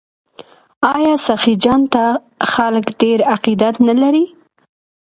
آیا 0.93 1.13
سخي 1.27 1.53
جان 1.63 1.81
ته 1.93 2.03
خلک 2.51 2.85
ډیر 3.01 3.19
عقیدت 3.33 3.75
نلري؟ 3.87 4.25